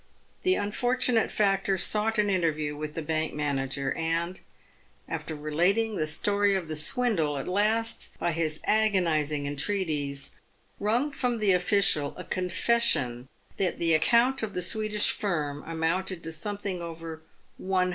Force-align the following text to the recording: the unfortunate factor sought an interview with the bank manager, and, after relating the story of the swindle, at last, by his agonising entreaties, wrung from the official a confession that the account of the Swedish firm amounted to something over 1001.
the 0.41 0.55
unfortunate 0.55 1.31
factor 1.31 1.77
sought 1.77 2.17
an 2.17 2.27
interview 2.27 2.75
with 2.75 2.95
the 2.95 3.03
bank 3.03 3.35
manager, 3.35 3.91
and, 3.93 4.39
after 5.07 5.35
relating 5.35 5.95
the 5.95 6.07
story 6.07 6.55
of 6.55 6.67
the 6.67 6.75
swindle, 6.75 7.37
at 7.37 7.47
last, 7.47 8.09
by 8.17 8.31
his 8.31 8.59
agonising 8.63 9.45
entreaties, 9.45 10.37
wrung 10.79 11.11
from 11.11 11.37
the 11.37 11.51
official 11.51 12.15
a 12.17 12.23
confession 12.23 13.29
that 13.57 13.77
the 13.77 13.93
account 13.93 14.41
of 14.41 14.55
the 14.55 14.63
Swedish 14.63 15.11
firm 15.11 15.61
amounted 15.67 16.23
to 16.23 16.31
something 16.31 16.81
over 16.81 17.21
1001. 17.59 17.89